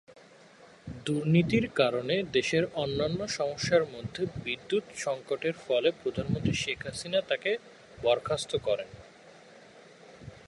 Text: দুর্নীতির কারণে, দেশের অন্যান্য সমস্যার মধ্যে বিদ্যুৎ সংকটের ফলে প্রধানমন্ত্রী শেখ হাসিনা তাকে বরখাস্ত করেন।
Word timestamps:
দুর্নীতির 1.05 1.65
কারণে, 1.75 2.15
দেশের 2.31 2.63
অন্যান্য 2.73 3.19
সমস্যার 3.27 3.83
মধ্যে 3.85 4.23
বিদ্যুৎ 4.43 4.83
সংকটের 4.95 5.55
ফলে 5.67 5.89
প্রধানমন্ত্রী 6.03 6.53
শেখ 6.53 6.79
হাসিনা 6.85 7.19
তাকে 7.21 7.51
বরখাস্ত 8.03 8.51
করেন। 8.57 8.89